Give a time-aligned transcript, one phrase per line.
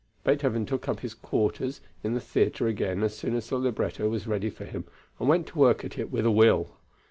[0.23, 4.25] Beethoven took up his quarters in the theatre again as soon as the libretto was
[4.25, 4.83] ready for him
[5.19, 6.75] and went to work at it with a will.